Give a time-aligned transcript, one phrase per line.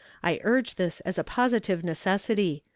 [0.23, 2.63] I urge this as a positive necessity.